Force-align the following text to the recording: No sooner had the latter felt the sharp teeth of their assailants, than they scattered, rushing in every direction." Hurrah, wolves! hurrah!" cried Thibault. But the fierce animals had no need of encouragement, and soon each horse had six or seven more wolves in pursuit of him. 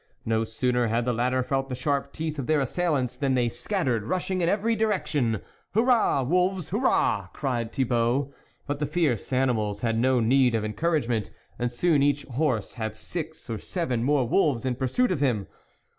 No 0.25 0.43
sooner 0.43 0.87
had 0.87 1.05
the 1.05 1.13
latter 1.13 1.43
felt 1.43 1.69
the 1.69 1.75
sharp 1.75 2.11
teeth 2.11 2.39
of 2.39 2.47
their 2.47 2.59
assailants, 2.59 3.15
than 3.15 3.35
they 3.35 3.49
scattered, 3.49 4.01
rushing 4.03 4.41
in 4.41 4.49
every 4.49 4.75
direction." 4.75 5.41
Hurrah, 5.75 6.23
wolves! 6.23 6.69
hurrah!" 6.69 7.27
cried 7.33 7.71
Thibault. 7.71 8.33
But 8.65 8.79
the 8.79 8.87
fierce 8.87 9.31
animals 9.31 9.81
had 9.81 9.99
no 9.99 10.19
need 10.19 10.55
of 10.55 10.65
encouragement, 10.65 11.29
and 11.59 11.71
soon 11.71 12.01
each 12.01 12.23
horse 12.23 12.73
had 12.73 12.95
six 12.95 13.47
or 13.47 13.59
seven 13.59 14.03
more 14.03 14.27
wolves 14.27 14.65
in 14.65 14.73
pursuit 14.73 15.11
of 15.11 15.19
him. 15.21 15.45